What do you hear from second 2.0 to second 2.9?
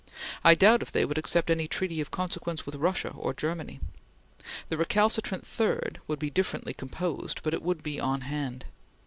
of consequence with